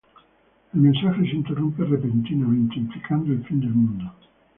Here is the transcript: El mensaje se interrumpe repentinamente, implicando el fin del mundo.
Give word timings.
El 0.73 0.81
mensaje 0.81 1.21
se 1.29 1.35
interrumpe 1.35 1.83
repentinamente, 1.83 2.73
implicando 2.79 3.31
el 3.33 3.45
fin 3.45 3.59
del 3.59 3.69
mundo. 3.69 4.11